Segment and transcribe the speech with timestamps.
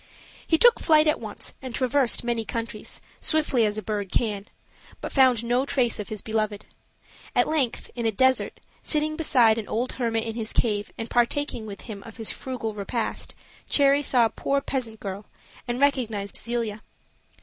[0.47, 4.47] He took flight at once and traversed many countries, swiftly as a bird can,
[4.99, 6.65] but found no trace of his beloved.
[7.35, 11.27] At length in a desert, sitting beside an old hermit in his cave and par
[11.27, 13.35] taking with him his frugal repast,
[13.69, 15.27] Cherry saw a poor peasant girl
[15.67, 16.81] and recognized Zelia.